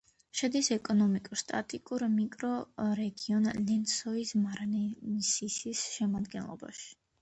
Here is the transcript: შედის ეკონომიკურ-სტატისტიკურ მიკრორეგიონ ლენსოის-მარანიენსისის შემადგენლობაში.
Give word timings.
შედის 0.37 0.69
ეკონომიკურ-სტატისტიკურ 0.75 2.07
მიკრორეგიონ 2.15 3.47
ლენსოის-მარანიენსისის 3.71 5.89
შემადგენლობაში. 5.97 6.95